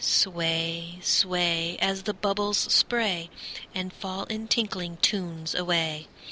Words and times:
Sway, 0.03 0.97
sway, 1.03 1.77
As 1.79 2.01
the 2.01 2.13
bubbles 2.15 2.57
spray 2.57 3.29
And 3.75 3.93
fall 3.93 4.23
in 4.23 4.47
tinkling 4.47 4.97
tunes 4.97 5.53
away. 5.53 6.07